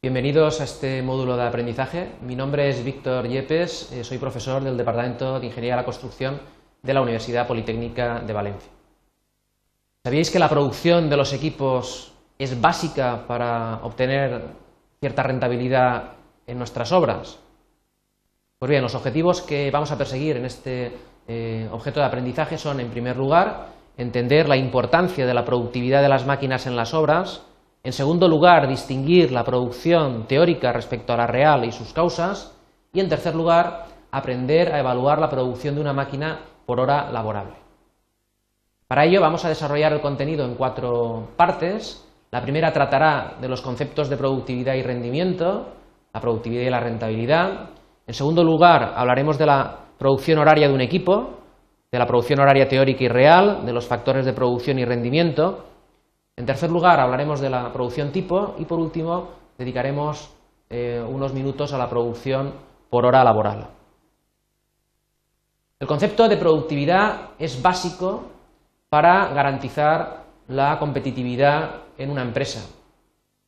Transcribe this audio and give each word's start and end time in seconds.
Bienvenidos 0.00 0.60
a 0.60 0.64
este 0.64 1.02
módulo 1.02 1.36
de 1.36 1.42
aprendizaje. 1.42 2.12
Mi 2.22 2.36
nombre 2.36 2.68
es 2.68 2.84
Víctor 2.84 3.26
Yepes, 3.26 3.90
eh, 3.90 4.04
soy 4.04 4.18
profesor 4.18 4.62
del 4.62 4.76
Departamento 4.76 5.40
de 5.40 5.46
Ingeniería 5.46 5.74
de 5.74 5.80
la 5.80 5.84
Construcción 5.84 6.40
de 6.80 6.94
la 6.94 7.02
Universidad 7.02 7.48
Politécnica 7.48 8.20
de 8.20 8.32
Valencia. 8.32 8.70
¿Sabíais 10.04 10.30
que 10.30 10.38
la 10.38 10.48
producción 10.48 11.10
de 11.10 11.16
los 11.16 11.32
equipos 11.32 12.12
es 12.38 12.60
básica 12.60 13.24
para 13.26 13.80
obtener 13.82 14.40
cierta 15.00 15.24
rentabilidad 15.24 16.12
en 16.46 16.58
nuestras 16.58 16.92
obras? 16.92 17.40
Pues 18.60 18.70
bien, 18.70 18.82
los 18.82 18.94
objetivos 18.94 19.42
que 19.42 19.68
vamos 19.72 19.90
a 19.90 19.98
perseguir 19.98 20.36
en 20.36 20.44
este 20.44 20.92
eh, 21.26 21.68
objeto 21.72 21.98
de 21.98 22.06
aprendizaje 22.06 22.56
son, 22.56 22.78
en 22.78 22.90
primer 22.90 23.16
lugar, 23.16 23.70
entender 23.96 24.48
la 24.48 24.56
importancia 24.56 25.26
de 25.26 25.34
la 25.34 25.44
productividad 25.44 26.02
de 26.02 26.08
las 26.08 26.24
máquinas 26.24 26.68
en 26.68 26.76
las 26.76 26.94
obras, 26.94 27.47
en 27.88 27.94
segundo 27.94 28.28
lugar, 28.28 28.68
distinguir 28.68 29.32
la 29.32 29.44
producción 29.44 30.26
teórica 30.26 30.74
respecto 30.74 31.14
a 31.14 31.16
la 31.16 31.26
real 31.26 31.64
y 31.64 31.72
sus 31.72 31.94
causas. 31.94 32.54
Y 32.92 33.00
en 33.00 33.08
tercer 33.08 33.34
lugar, 33.34 33.86
aprender 34.10 34.74
a 34.74 34.78
evaluar 34.78 35.18
la 35.18 35.30
producción 35.30 35.74
de 35.74 35.80
una 35.80 35.94
máquina 35.94 36.38
por 36.66 36.80
hora 36.80 37.10
laborable. 37.10 37.54
Para 38.86 39.06
ello 39.06 39.22
vamos 39.22 39.46
a 39.46 39.48
desarrollar 39.48 39.94
el 39.94 40.02
contenido 40.02 40.44
en 40.44 40.54
cuatro 40.54 41.28
partes. 41.34 42.06
La 42.30 42.42
primera 42.42 42.74
tratará 42.74 43.38
de 43.40 43.48
los 43.48 43.62
conceptos 43.62 44.10
de 44.10 44.18
productividad 44.18 44.74
y 44.74 44.82
rendimiento, 44.82 45.68
la 46.12 46.20
productividad 46.20 46.64
y 46.64 46.70
la 46.70 46.80
rentabilidad. 46.80 47.70
En 48.06 48.12
segundo 48.12 48.44
lugar, 48.44 48.92
hablaremos 48.96 49.38
de 49.38 49.46
la 49.46 49.78
producción 49.96 50.38
horaria 50.40 50.68
de 50.68 50.74
un 50.74 50.82
equipo, 50.82 51.38
de 51.90 51.98
la 51.98 52.06
producción 52.06 52.40
horaria 52.40 52.68
teórica 52.68 53.04
y 53.04 53.08
real, 53.08 53.64
de 53.64 53.72
los 53.72 53.86
factores 53.86 54.26
de 54.26 54.34
producción 54.34 54.78
y 54.78 54.84
rendimiento. 54.84 55.64
En 56.38 56.46
tercer 56.46 56.70
lugar, 56.70 57.00
hablaremos 57.00 57.40
de 57.40 57.50
la 57.50 57.72
producción 57.72 58.12
tipo 58.12 58.54
y 58.60 58.64
por 58.64 58.78
último, 58.78 59.30
dedicaremos 59.58 60.30
eh, 60.70 61.04
unos 61.04 61.34
minutos 61.34 61.72
a 61.72 61.78
la 61.78 61.90
producción 61.90 62.52
por 62.88 63.04
hora 63.04 63.24
laboral. 63.24 63.66
El 65.80 65.88
concepto 65.88 66.28
de 66.28 66.36
productividad 66.36 67.30
es 67.40 67.60
básico 67.60 68.22
para 68.88 69.26
garantizar 69.34 70.26
la 70.46 70.78
competitividad 70.78 71.70
en 71.98 72.08
una 72.08 72.22
empresa. 72.22 72.64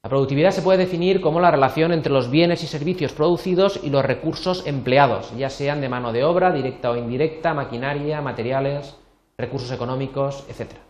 La 0.03 0.11
productividad 0.11 0.51
se 0.51 0.63
puede 0.63 0.79
definir 0.79 1.21
como 1.21 1.39
la 1.39 1.53
relación 1.53 1.93
entre 1.93 2.13
los 2.13 2.29
bienes 2.29 2.65
y 2.65 2.67
servicios 2.67 3.13
producidos 3.13 3.79
y 3.85 3.91
los 3.91 4.05
recursos 4.05 4.67
empleados, 4.67 5.33
ya 5.37 5.49
sean 5.49 5.81
de 5.81 5.89
mano 5.89 6.13
de 6.13 6.25
obra, 6.25 6.51
directa 6.51 6.91
o 6.91 6.97
indirecta, 6.97 7.55
maquinaria, 7.55 8.21
materiales, 8.21 8.97
recursos 9.39 9.71
económicos, 9.71 10.45
etc. 10.49 10.90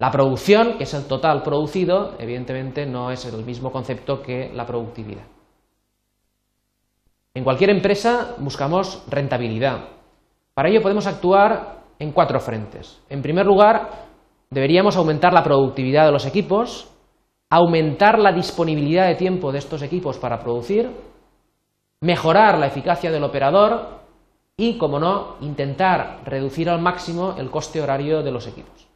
La 0.00 0.12
producción, 0.12 0.78
que 0.78 0.84
es 0.84 0.94
el 0.94 1.06
total 1.06 1.42
producido, 1.42 2.14
evidentemente 2.20 2.86
no 2.86 3.10
es 3.10 3.24
el 3.24 3.44
mismo 3.44 3.72
concepto 3.72 4.22
que 4.22 4.52
la 4.54 4.64
productividad. 4.64 5.24
En 7.34 7.42
cualquier 7.42 7.70
empresa 7.70 8.36
buscamos 8.38 9.02
rentabilidad. 9.08 9.88
Para 10.54 10.68
ello 10.68 10.82
podemos 10.82 11.08
actuar 11.08 11.82
en 11.98 12.12
cuatro 12.12 12.38
frentes. 12.38 13.00
En 13.08 13.22
primer 13.22 13.44
lugar, 13.44 13.90
deberíamos 14.50 14.96
aumentar 14.96 15.32
la 15.32 15.42
productividad 15.42 16.06
de 16.06 16.12
los 16.12 16.26
equipos, 16.26 16.88
aumentar 17.50 18.20
la 18.20 18.30
disponibilidad 18.30 19.08
de 19.08 19.16
tiempo 19.16 19.50
de 19.50 19.58
estos 19.58 19.82
equipos 19.82 20.16
para 20.18 20.38
producir, 20.38 20.90
mejorar 22.00 22.56
la 22.58 22.68
eficacia 22.68 23.10
del 23.10 23.24
operador 23.24 23.98
y, 24.56 24.78
como 24.78 25.00
no, 25.00 25.36
intentar 25.40 26.20
reducir 26.24 26.70
al 26.70 26.80
máximo 26.80 27.34
el 27.36 27.50
coste 27.50 27.80
horario 27.80 28.22
de 28.22 28.30
los 28.30 28.46
equipos. 28.46 28.86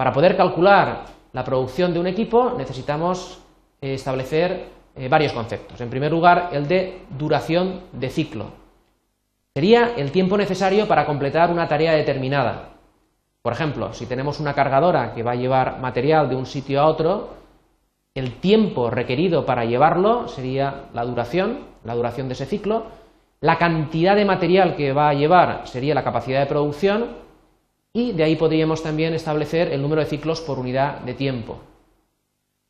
Para 0.00 0.14
poder 0.14 0.34
calcular 0.34 1.04
la 1.34 1.44
producción 1.44 1.92
de 1.92 2.00
un 2.00 2.06
equipo 2.06 2.54
necesitamos 2.56 3.38
eh, 3.82 3.92
establecer 3.92 4.68
eh, 4.96 5.08
varios 5.10 5.34
conceptos. 5.34 5.78
En 5.78 5.90
primer 5.90 6.10
lugar, 6.10 6.48
el 6.52 6.66
de 6.66 7.02
duración 7.18 7.82
de 7.92 8.08
ciclo. 8.08 8.46
Sería 9.52 9.92
el 9.98 10.10
tiempo 10.10 10.38
necesario 10.38 10.88
para 10.88 11.04
completar 11.04 11.50
una 11.50 11.68
tarea 11.68 11.92
determinada. 11.92 12.70
Por 13.42 13.52
ejemplo, 13.52 13.92
si 13.92 14.06
tenemos 14.06 14.40
una 14.40 14.54
cargadora 14.54 15.12
que 15.12 15.22
va 15.22 15.32
a 15.32 15.36
llevar 15.36 15.80
material 15.80 16.30
de 16.30 16.36
un 16.36 16.46
sitio 16.46 16.80
a 16.80 16.86
otro, 16.86 17.34
el 18.14 18.36
tiempo 18.36 18.88
requerido 18.88 19.44
para 19.44 19.66
llevarlo 19.66 20.28
sería 20.28 20.84
la 20.94 21.04
duración, 21.04 21.58
la 21.84 21.94
duración 21.94 22.26
de 22.28 22.32
ese 22.32 22.46
ciclo, 22.46 22.84
la 23.42 23.58
cantidad 23.58 24.16
de 24.16 24.24
material 24.24 24.76
que 24.76 24.94
va 24.94 25.10
a 25.10 25.14
llevar 25.14 25.66
sería 25.66 25.94
la 25.94 26.04
capacidad 26.04 26.40
de 26.40 26.46
producción 26.46 27.28
y 27.92 28.12
de 28.12 28.22
ahí 28.22 28.36
podríamos 28.36 28.82
también 28.82 29.14
establecer 29.14 29.72
el 29.72 29.82
número 29.82 30.00
de 30.00 30.06
ciclos 30.06 30.40
por 30.40 30.58
unidad 30.58 31.00
de 31.00 31.14
tiempo. 31.14 31.58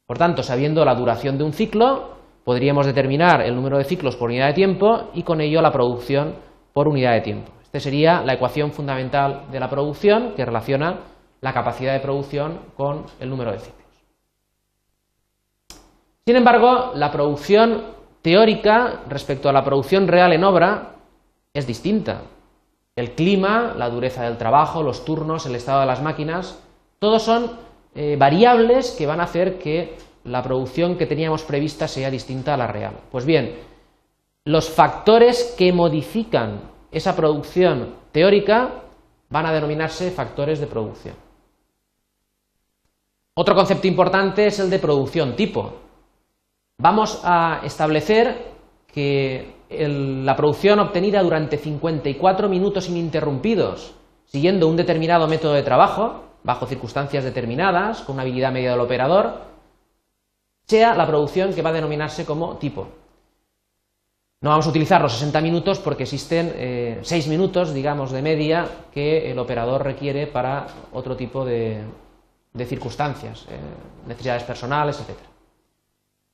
Por 0.07 0.19
tanto, 0.19 0.43
sabiendo 0.43 0.85
la 0.85 0.95
duración 0.95 1.39
de 1.39 1.45
un 1.45 1.53
ciclo, 1.53 2.17
podríamos 2.45 2.87
determinar 2.87 3.43
el 3.43 3.55
número 3.55 3.79
de 3.79 3.85
ciclos 3.85 4.17
por 4.17 4.31
unidad 4.31 4.49
de 4.49 4.55
tiempo 4.55 5.11
y 5.15 5.23
con 5.23 5.41
ello 5.41 5.63
la 5.63 5.73
producción 5.73 6.35
por 6.73 6.89
unidad 6.89 7.13
de 7.13 7.21
tiempo. 7.21 7.53
Esta 7.63 7.81
sería 7.81 8.23
la 8.23 8.35
ecuación 8.35 8.73
fundamental 8.73 9.45
de 9.53 9.61
la 9.61 9.71
producción 9.71 10.33
que 10.35 10.45
relaciona 10.45 11.01
la 11.41 11.53
capacidad 11.53 11.93
de 11.93 12.01
producción 12.01 12.59
con 12.77 13.05
el 13.21 13.31
número 13.31 13.53
de 13.53 13.61
ciclos. 13.61 13.81
Sin 16.27 16.37
embargo, 16.37 16.93
la 16.95 17.11
producción 17.11 17.83
teórica 18.23 19.03
respecto 19.09 19.49
a 19.49 19.53
la 19.53 19.65
producción 19.65 20.09
real 20.09 20.33
en 20.33 20.45
obra 20.45 20.95
es 21.55 21.67
distinta. 21.67 22.23
El 23.01 23.13
clima, 23.13 23.75
la 23.79 23.89
dureza 23.89 24.25
del 24.25 24.37
trabajo, 24.37 24.83
los 24.83 25.07
turnos, 25.07 25.47
el 25.47 25.55
estado 25.55 25.81
de 25.81 25.87
las 25.87 26.03
máquinas, 26.03 26.59
todos 26.99 27.23
son 27.23 27.51
eh, 27.95 28.17
variables 28.19 28.91
que 28.91 29.07
van 29.07 29.21
a 29.21 29.25
hacer 29.25 29.59
que 29.59 29.97
la 30.25 30.43
producción 30.43 30.99
que 30.99 31.07
teníamos 31.07 31.43
prevista 31.45 31.89
sea 31.89 32.11
distinta 32.11 32.53
a 32.53 32.59
la 32.59 32.67
real. 32.67 32.93
Pues 33.11 33.25
bien, 33.25 33.59
los 34.45 34.69
factores 34.69 35.55
que 35.57 35.73
modifican 35.73 36.61
esa 36.93 37.17
producción 37.17 37.95
teórica 38.13 38.83
van 39.31 39.47
a 39.47 39.53
denominarse 39.55 40.11
factores 40.11 40.61
de 40.61 40.67
producción. 40.67 41.15
Otro 43.33 43.55
concepto 43.55 43.87
importante 43.87 44.47
es 44.47 44.59
el 44.59 44.69
de 44.69 44.79
producción 44.79 45.37
tipo. 45.37 45.73
Vamos 46.77 47.23
a 47.25 47.63
establecer 47.65 48.53
que 48.93 49.59
la 49.71 50.35
producción 50.35 50.81
obtenida 50.81 51.23
durante 51.23 51.57
54 51.57 52.49
minutos 52.49 52.89
ininterrumpidos, 52.89 53.95
siguiendo 54.25 54.69
un 54.69 54.77
determinado 54.77 55.29
método 55.29 55.53
de 55.55 55.63
trabajo, 55.63 56.25
bajo 56.43 56.67
circunstancias 56.67 57.25
determinadas, 57.25 58.01
con 58.01 58.15
una 58.15 58.23
habilidad 58.23 58.53
media 58.53 58.73
del 58.73 58.81
operador, 58.81 59.43
sea 60.67 60.95
la 60.95 61.07
producción 61.07 61.55
que 61.55 61.63
va 61.63 61.71
a 61.71 61.75
denominarse 61.75 62.25
como 62.25 62.57
tipo. 62.57 62.89
No 64.43 64.51
vamos 64.51 64.67
a 64.67 64.71
utilizar 64.71 65.03
los 65.03 65.13
60 65.13 65.41
minutos 65.41 65.79
porque 65.81 66.05
existen 66.05 67.01
6 67.03 67.27
eh, 67.27 67.29
minutos, 67.29 67.75
digamos, 67.75 68.11
de 68.11 68.23
media 68.23 68.67
que 68.93 69.31
el 69.31 69.39
operador 69.39 69.85
requiere 69.85 70.27
para 70.27 70.67
otro 70.93 71.15
tipo 71.15 71.45
de, 71.45 71.83
circunstancias, 72.65 73.47
eh, 73.51 73.59
necesidades 74.07 74.45
personales, 74.45 74.99
etc. 74.99 75.19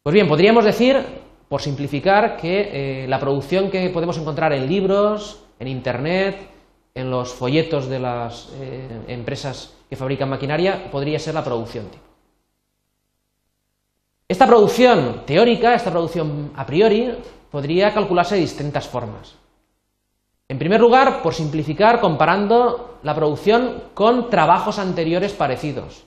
Pues 0.05 0.15
bien, 0.15 0.29
podríamos 0.29 0.65
decir 0.65 1.05
por 1.49 1.63
simplificar, 1.63 2.37
que 2.37 3.05
eh, 3.05 3.09
la 3.09 3.21
producción 3.21 3.71
que 3.71 3.89
podemos 3.91 4.19
encontrar 4.19 4.53
en 4.53 4.67
libros, 4.67 5.41
en 5.59 5.69
Internet, 5.69 6.49
en 6.95 7.11
los 7.11 7.33
folletos 7.33 7.89
de 7.89 7.99
las 7.99 8.49
eh, 8.61 8.89
empresas 9.09 9.75
que 9.89 9.97
fabrican 9.97 10.31
maquinaria, 10.31 10.91
podría 10.91 11.19
ser 11.19 11.35
la 11.35 11.45
producción. 11.45 11.87
Esta 14.27 14.47
producción 14.47 15.23
teórica, 15.25 15.75
esta 15.75 15.93
producción 15.93 16.51
a 16.57 16.67
priori, 16.67 17.15
podría 17.51 17.95
calcularse 17.95 18.35
de 18.35 18.41
distintas 18.41 18.89
formas. 18.89 19.37
En 20.49 20.59
primer 20.59 20.81
lugar, 20.81 21.23
por 21.23 21.35
simplificar, 21.35 22.01
comparando 22.01 22.99
la 23.03 23.15
producción 23.15 23.85
con 23.95 24.31
trabajos 24.31 24.79
anteriores 24.79 25.33
parecidos. 25.33 26.06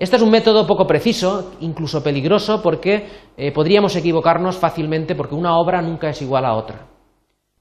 Este 0.00 0.16
es 0.16 0.22
un 0.22 0.30
método 0.30 0.66
poco 0.66 0.86
preciso, 0.86 1.52
incluso 1.60 2.02
peligroso, 2.02 2.62
porque 2.62 3.06
eh, 3.36 3.52
podríamos 3.52 3.94
equivocarnos 3.96 4.56
fácilmente 4.56 5.14
porque 5.14 5.34
una 5.34 5.58
obra 5.58 5.82
nunca 5.82 6.08
es 6.08 6.22
igual 6.22 6.46
a 6.46 6.54
otra. 6.54 6.86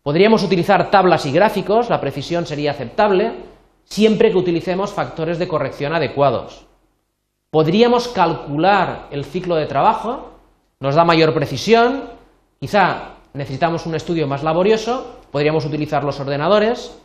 Podríamos 0.03 0.41
utilizar 0.41 0.89
tablas 0.89 1.25
y 1.25 1.33
gráficos, 1.33 1.89
la 1.89 1.99
precisión 1.99 2.45
sería 2.45 2.71
aceptable, 2.71 3.33
siempre 3.83 4.31
que 4.31 4.37
utilicemos 4.37 4.93
factores 4.93 5.37
de 5.37 5.49
corrección 5.49 5.93
adecuados. 5.93 6.65
Podríamos 7.51 8.07
calcular 8.07 9.09
el 9.11 9.25
ciclo 9.25 9.55
de 9.55 9.65
trabajo, 9.65 10.31
nos 10.79 10.95
da 10.95 11.03
mayor 11.03 11.33
precisión, 11.33 12.05
quizá 12.57 13.15
necesitamos 13.33 13.85
un 13.85 13.95
estudio 13.95 14.27
más 14.27 14.43
laborioso, 14.43 15.17
podríamos 15.29 15.65
utilizar 15.65 16.05
los 16.05 16.21
ordenadores, 16.21 16.97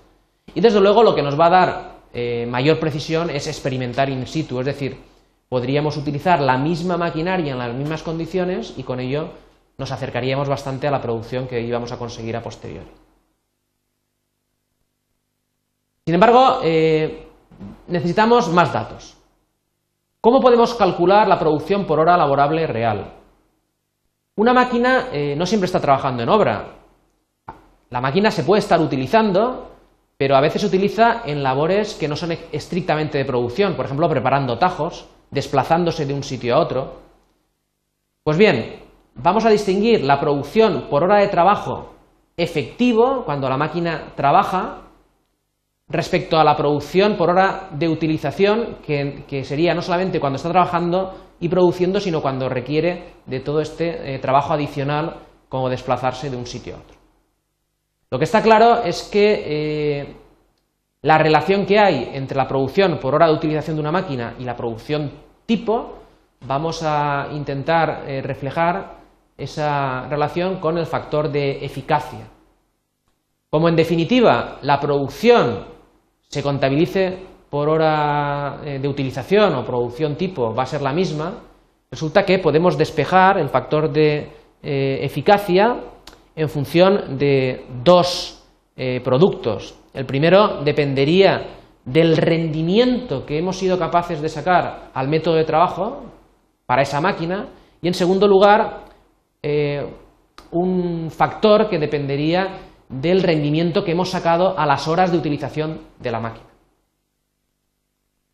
y 0.54 0.60
desde 0.60 0.80
luego 0.80 1.02
lo 1.02 1.16
que 1.16 1.22
nos 1.22 1.38
va 1.38 1.46
a 1.46 1.50
dar 1.50 1.94
eh, 2.12 2.46
mayor 2.48 2.78
precisión 2.78 3.30
es 3.30 3.48
experimentar 3.48 4.08
in 4.08 4.28
situ, 4.28 4.60
es 4.60 4.66
decir, 4.66 5.13
podríamos 5.48 5.96
utilizar 5.96 6.40
la 6.40 6.58
misma 6.58 6.96
maquinaria 6.96 7.52
en 7.52 7.58
las 7.58 7.74
mismas 7.74 8.02
condiciones 8.02 8.74
y 8.76 8.82
con 8.82 9.00
ello 9.00 9.30
nos 9.78 9.90
acercaríamos 9.92 10.48
bastante 10.48 10.86
a 10.86 10.90
la 10.90 11.00
producción 11.00 11.46
que 11.46 11.60
íbamos 11.60 11.92
a 11.92 11.98
conseguir 11.98 12.36
a 12.36 12.42
posteriori. 12.42 12.90
Sin 16.06 16.14
embargo, 16.14 16.60
eh, 16.62 17.28
necesitamos 17.88 18.48
más 18.50 18.72
datos. 18.72 19.16
¿Cómo 20.20 20.40
podemos 20.40 20.74
calcular 20.74 21.26
la 21.28 21.38
producción 21.38 21.86
por 21.86 21.98
hora 21.98 22.16
laborable 22.16 22.66
real? 22.66 23.12
Una 24.36 24.52
máquina 24.52 25.08
eh, 25.12 25.34
no 25.36 25.46
siempre 25.46 25.66
está 25.66 25.80
trabajando 25.80 26.22
en 26.22 26.28
obra. 26.28 26.74
La 27.90 28.00
máquina 28.00 28.30
se 28.30 28.42
puede 28.42 28.60
estar 28.60 28.80
utilizando, 28.80 29.70
pero 30.16 30.36
a 30.36 30.40
veces 30.40 30.62
se 30.62 30.66
utiliza 30.66 31.22
en 31.24 31.42
labores 31.42 31.94
que 31.94 32.08
no 32.08 32.16
son 32.16 32.32
estrictamente 32.52 33.18
de 33.18 33.24
producción, 33.24 33.74
por 33.74 33.84
ejemplo, 33.84 34.08
preparando 34.08 34.58
tajos, 34.58 35.08
desplazándose 35.34 36.06
de 36.06 36.14
un 36.14 36.22
sitio 36.22 36.54
a 36.54 36.60
otro. 36.60 37.00
Pues 38.22 38.38
bien, 38.38 38.80
vamos 39.16 39.44
a 39.44 39.50
distinguir 39.50 40.02
la 40.02 40.20
producción 40.20 40.86
por 40.88 41.02
hora 41.02 41.18
de 41.18 41.28
trabajo 41.28 41.90
efectivo, 42.36 43.24
cuando 43.24 43.48
la 43.48 43.56
máquina 43.56 44.12
trabaja, 44.16 44.82
respecto 45.88 46.38
a 46.38 46.44
la 46.44 46.56
producción 46.56 47.16
por 47.16 47.30
hora 47.30 47.68
de 47.70 47.88
utilización, 47.88 48.78
que, 48.84 49.44
sería 49.44 49.74
no 49.74 49.82
solamente 49.82 50.18
cuando 50.18 50.36
está 50.36 50.50
trabajando 50.50 51.14
y 51.40 51.48
produciendo, 51.48 52.00
sino 52.00 52.22
cuando 52.22 52.48
requiere 52.48 53.14
de 53.26 53.40
todo 53.40 53.60
este 53.60 54.14
eh, 54.14 54.18
trabajo 54.18 54.54
adicional 54.54 55.16
como 55.48 55.68
desplazarse 55.68 56.30
de 56.30 56.36
un 56.36 56.46
sitio 56.46 56.74
a 56.74 56.78
otro. 56.78 56.96
Lo 58.10 58.18
que 58.18 58.24
está 58.24 58.42
claro 58.42 58.82
es 58.82 59.02
que 59.02 59.42
eh, 60.00 60.16
la 61.02 61.18
relación 61.18 61.66
que 61.66 61.78
hay 61.78 62.10
entre 62.14 62.36
la 62.36 62.48
producción 62.48 62.98
por 62.98 63.14
hora 63.14 63.26
de 63.26 63.34
utilización 63.34 63.76
de 63.76 63.80
una 63.80 63.92
máquina 63.92 64.34
y 64.38 64.44
la 64.44 64.56
producción 64.56 65.12
tipo, 65.46 65.98
vamos 66.46 66.82
a 66.82 67.28
intentar 67.32 68.04
eh, 68.06 68.22
reflejar 68.22 68.98
esa 69.36 70.08
relación 70.08 70.60
con 70.60 70.78
el 70.78 70.86
factor 70.86 71.30
de 71.30 71.64
eficacia. 71.64 72.28
Como 73.50 73.68
en 73.68 73.76
definitiva 73.76 74.58
la 74.62 74.80
producción 74.80 75.64
se 76.28 76.42
contabilice 76.42 77.18
por 77.50 77.68
hora 77.68 78.60
eh, 78.64 78.78
de 78.78 78.88
utilización 78.88 79.54
o 79.54 79.64
producción 79.64 80.16
tipo 80.16 80.54
va 80.54 80.64
a 80.64 80.66
ser 80.66 80.82
la 80.82 80.92
misma, 80.92 81.34
resulta 81.90 82.24
que 82.24 82.38
podemos 82.38 82.76
despejar 82.76 83.38
el 83.38 83.48
factor 83.48 83.92
de 83.92 84.44
eficacia 84.66 85.76
en 86.36 86.48
función 86.48 87.18
de 87.18 87.66
dos 87.82 88.42
eh, 88.76 89.00
productos. 89.04 89.74
El 89.92 90.04
primero 90.04 90.62
dependería 90.64 91.46
del 91.84 92.16
rendimiento 92.16 93.26
que 93.26 93.38
hemos 93.38 93.58
sido 93.58 93.78
capaces 93.78 94.20
de 94.22 94.28
sacar 94.28 94.90
al 94.94 95.08
método 95.08 95.34
de 95.34 95.44
trabajo 95.44 96.04
para 96.66 96.82
esa 96.82 97.00
máquina 97.00 97.48
y 97.82 97.88
en 97.88 97.94
segundo 97.94 98.26
lugar 98.26 98.84
eh, 99.42 99.86
un 100.52 101.10
factor 101.10 101.68
que 101.68 101.78
dependería 101.78 102.58
del 102.88 103.22
rendimiento 103.22 103.84
que 103.84 103.92
hemos 103.92 104.10
sacado 104.10 104.58
a 104.58 104.66
las 104.66 104.88
horas 104.88 105.10
de 105.10 105.18
utilización 105.18 105.80
de 105.98 106.10
la 106.10 106.20
máquina. 106.20 106.46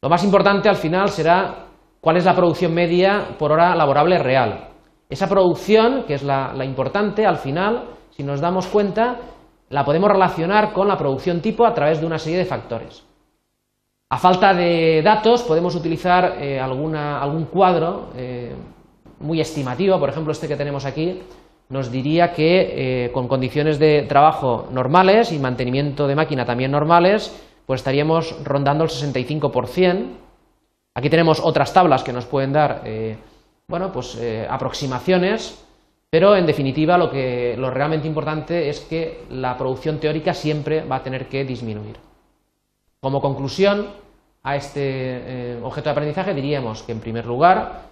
Lo 0.02 0.08
más 0.08 0.24
importante 0.24 0.68
al 0.68 0.76
final 0.76 1.08
será 1.08 1.66
cuál 2.00 2.16
es 2.16 2.24
la 2.24 2.34
producción 2.34 2.72
media 2.72 3.36
por 3.38 3.52
hora 3.52 3.74
laborable 3.74 4.18
real. 4.18 4.68
Esa 5.08 5.28
producción, 5.28 6.04
que 6.06 6.14
es 6.14 6.22
la, 6.22 6.54
importante, 6.64 7.26
al 7.26 7.36
final, 7.36 7.84
si 8.10 8.22
nos 8.22 8.40
damos 8.40 8.66
cuenta, 8.68 9.16
la 9.68 9.84
podemos 9.84 10.08
relacionar 10.10 10.72
con 10.72 10.88
la 10.88 10.96
producción 10.96 11.40
tipo 11.40 11.66
a 11.66 11.74
través 11.74 12.00
de 12.00 12.06
una 12.06 12.18
serie 12.18 12.38
de 12.38 12.44
factores. 12.44 13.04
A 14.12 14.18
falta 14.18 14.52
de 14.52 15.02
datos 15.02 15.44
podemos 15.44 15.76
utilizar 15.76 16.34
eh, 16.40 16.58
algún 16.58 17.44
cuadro 17.44 18.10
eh, 18.16 18.52
muy 19.20 19.40
estimativo, 19.40 20.00
por 20.00 20.08
ejemplo 20.08 20.32
este 20.32 20.48
que 20.48 20.56
tenemos 20.56 20.84
aquí, 20.84 21.22
nos 21.68 21.92
diría 21.92 22.32
que 22.32 23.04
eh, 23.04 23.12
con 23.12 23.28
condiciones 23.28 23.78
de 23.78 24.02
trabajo 24.08 24.66
normales 24.72 25.30
y 25.30 25.38
mantenimiento 25.38 26.08
de 26.08 26.16
máquina 26.16 26.44
también 26.44 26.72
normales, 26.72 27.32
pues 27.66 27.82
estaríamos 27.82 28.34
rondando 28.42 28.82
el 28.82 28.90
65%. 28.90 30.06
Aquí 30.96 31.08
tenemos 31.08 31.38
otras 31.38 31.72
tablas 31.72 32.02
que 32.02 32.12
nos 32.12 32.26
pueden 32.26 32.52
dar 32.52 32.82
bueno, 33.68 33.92
pues 33.92 34.18
aproximaciones, 34.48 35.64
pero 36.10 36.34
en 36.34 36.46
definitiva 36.46 36.98
lo, 36.98 37.12
que, 37.12 37.54
lo 37.56 37.70
realmente 37.70 38.08
importante 38.08 38.68
es 38.68 38.80
que 38.80 39.22
la 39.30 39.56
producción 39.56 40.00
teórica 40.00 40.34
siempre 40.34 40.82
va 40.82 40.96
a 40.96 41.02
tener 41.04 41.28
que 41.28 41.44
disminuir. 41.44 42.09
Como 43.00 43.22
conclusión 43.22 43.86
a 44.42 44.56
este 44.56 44.82
eh, 44.82 45.60
objeto 45.62 45.86
de 45.86 45.92
aprendizaje 45.92 46.34
diríamos 46.34 46.82
que 46.82 46.92
en 46.92 47.00
primer 47.00 47.24
lugar 47.24 47.88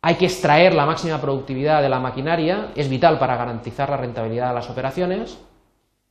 hay 0.00 0.14
que 0.14 0.24
extraer 0.24 0.72
la 0.72 0.86
máxima 0.86 1.20
productividad 1.20 1.82
de 1.82 1.90
la 1.90 2.00
maquinaria, 2.00 2.68
es 2.74 2.88
vital 2.88 3.18
para 3.18 3.36
garantizar 3.36 3.90
la 3.90 3.98
rentabilidad 3.98 4.48
de 4.48 4.54
las 4.54 4.70
operaciones. 4.70 5.38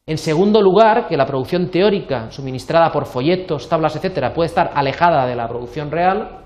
En 0.06 0.20
segundo 0.20 0.62
lugar, 0.62 1.08
que 1.08 1.18
la 1.18 1.26
producción 1.26 1.72
teórica 1.72 2.30
suministrada 2.30 2.92
por 2.92 3.08
folletos, 3.08 3.68
tablas, 3.68 3.96
etcétera, 3.96 4.32
puede 4.32 4.48
estar 4.48 4.72
alejada 4.76 5.26
de 5.26 5.36
la 5.36 5.48
producción 5.48 5.90
real 5.90 6.42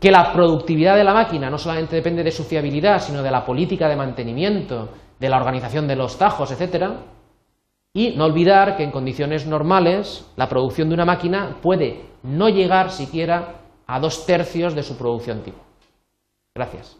que 0.00 0.10
la 0.10 0.32
productividad 0.32 0.96
de 0.96 1.04
la 1.04 1.14
máquina 1.14 1.48
no 1.50 1.58
solamente 1.58 1.94
depende 1.94 2.24
de 2.24 2.32
su 2.32 2.42
fiabilidad, 2.42 2.98
sino 3.00 3.22
de 3.22 3.30
la 3.30 3.44
política 3.44 3.88
de 3.88 3.96
mantenimiento, 3.96 4.88
de 5.20 5.28
la 5.28 5.36
organización 5.36 5.86
de 5.86 5.94
los 5.94 6.18
tajos, 6.18 6.50
etc. 6.50 6.90
Y 7.96 8.10
no 8.10 8.26
olvidar 8.26 8.76
que 8.76 8.82
en 8.82 8.90
condiciones 8.90 9.46
normales 9.46 10.30
la 10.36 10.50
producción 10.50 10.90
de 10.90 10.94
una 10.96 11.06
máquina 11.06 11.56
puede 11.62 12.02
no 12.22 12.50
llegar 12.50 12.90
siquiera 12.90 13.54
a 13.86 13.98
dos 13.98 14.26
tercios 14.26 14.74
de 14.74 14.82
su 14.82 14.98
producción 14.98 15.40
tipo. 15.40 15.56
Gracias. 16.54 16.98